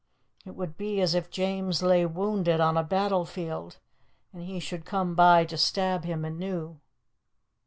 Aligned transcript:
It 0.47 0.55
would 0.55 0.77
be 0.77 0.99
as 0.99 1.13
if 1.13 1.29
James 1.29 1.83
lay 1.83 2.07
wounded 2.07 2.59
on 2.59 2.75
a 2.75 2.81
battle 2.81 3.23
field 3.23 3.77
and 4.33 4.41
he 4.41 4.59
should 4.59 4.83
come 4.83 5.13
by 5.13 5.45
to 5.45 5.59
stab 5.59 6.05
him 6.05 6.25
anew. 6.25 6.79